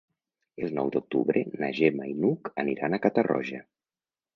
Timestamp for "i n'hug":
2.15-2.53